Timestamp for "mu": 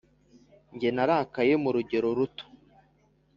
1.63-1.69